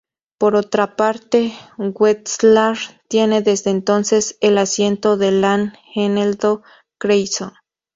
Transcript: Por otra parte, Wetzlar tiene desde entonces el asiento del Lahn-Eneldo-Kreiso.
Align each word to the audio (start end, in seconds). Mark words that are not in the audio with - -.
Por 0.39 0.55
otra 0.55 0.95
parte, 0.95 1.53
Wetzlar 1.77 2.75
tiene 3.07 3.43
desde 3.43 3.69
entonces 3.69 4.35
el 4.41 4.57
asiento 4.57 5.15
del 5.15 5.41
Lahn-Eneldo-Kreiso. 5.43 7.53